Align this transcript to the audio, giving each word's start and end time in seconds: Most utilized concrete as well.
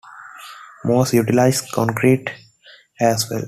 Most 0.83 1.13
utilized 1.13 1.71
concrete 1.73 2.31
as 2.99 3.29
well. 3.29 3.39